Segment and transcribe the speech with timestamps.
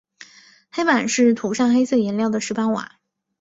[0.71, 2.93] 黑板是涂上黑色颜料的石板瓦。